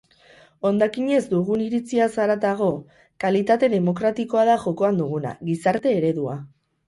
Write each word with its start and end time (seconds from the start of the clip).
Hondakinez 0.67 1.19
dugun 1.33 1.63
iritziaz 1.65 2.07
haratago, 2.23 2.69
kalitate 3.25 3.69
demokratikoa 3.75 4.47
da 4.51 4.55
jokoan 4.65 4.97
duguna, 5.03 5.37
gizarte 5.51 5.93
eredua. 5.99 6.35